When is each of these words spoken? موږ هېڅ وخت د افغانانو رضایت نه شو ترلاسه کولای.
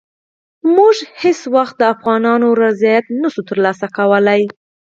موږ 0.75 0.95
هېڅ 1.21 1.39
وخت 1.55 1.75
د 1.79 1.83
افغانانو 1.93 2.47
رضایت 2.63 3.05
نه 3.21 3.29
شو 3.33 3.41
ترلاسه 3.49 3.85
کولای. 3.97 4.41